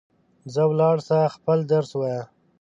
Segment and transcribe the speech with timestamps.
[0.53, 2.23] ځه ولاړ سه، خپل درس ووایه